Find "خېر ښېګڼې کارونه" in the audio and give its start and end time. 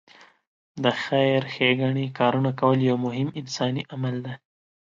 1.03-2.51